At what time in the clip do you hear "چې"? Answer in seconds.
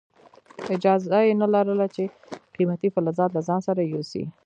1.95-2.03